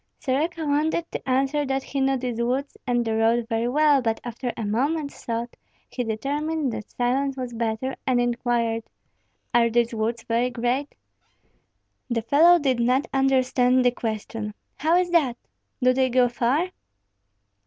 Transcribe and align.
Soroka 0.17 0.65
wanted 0.65 1.05
to 1.11 1.29
answer 1.29 1.63
that 1.63 1.83
he 1.83 2.01
knew 2.01 2.17
these 2.17 2.41
woods 2.41 2.75
and 2.87 3.05
the 3.05 3.15
road 3.15 3.45
very 3.47 3.67
well; 3.67 4.01
but 4.01 4.19
after 4.23 4.51
a 4.57 4.65
moment's 4.65 5.23
thought 5.25 5.55
he 5.91 6.03
determined 6.03 6.73
that 6.73 6.89
silence 6.89 7.37
was 7.37 7.53
better, 7.53 7.95
and 8.07 8.19
inquired, 8.19 8.81
"Are 9.53 9.69
these 9.69 9.93
woods 9.93 10.23
very 10.23 10.49
great?" 10.49 10.95
The 12.09 12.23
fellow 12.23 12.57
did 12.57 12.79
not 12.79 13.05
understand 13.13 13.85
the 13.85 13.91
question. 13.91 14.55
"How 14.77 14.95
is 14.97 15.11
that?" 15.11 15.37
"Do 15.83 15.93
they 15.93 16.09
go 16.09 16.27
far?" 16.27 16.71